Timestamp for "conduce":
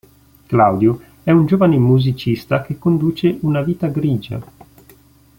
2.79-3.37